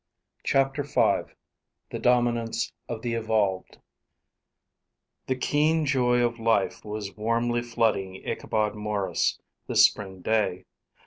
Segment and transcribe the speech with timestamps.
[0.43, 1.31] CHAPTER V
[1.91, 3.77] THE DOMINANCE OF THE EVOLVED
[5.27, 10.65] The keen joy of life was warmly flooding Ichabod Maurice this spring day.